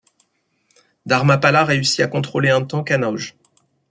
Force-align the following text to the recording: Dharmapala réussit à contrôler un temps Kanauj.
Dharmapala 1.05 1.63
réussit 1.63 1.99
à 1.99 2.07
contrôler 2.07 2.49
un 2.49 2.63
temps 2.65 2.83
Kanauj. 2.83 3.35